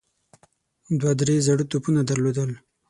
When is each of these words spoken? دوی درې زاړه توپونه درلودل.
دوی 0.99 1.13
درې 1.21 1.35
زاړه 1.45 1.65
توپونه 1.71 2.01
درلودل. 2.09 2.49